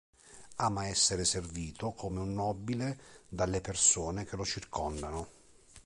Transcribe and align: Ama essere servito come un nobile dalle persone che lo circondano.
Ama 0.55 0.87
essere 0.87 1.23
servito 1.25 1.91
come 1.91 2.21
un 2.21 2.33
nobile 2.33 2.99
dalle 3.29 3.61
persone 3.61 4.25
che 4.25 4.35
lo 4.35 4.43
circondano. 4.43 5.27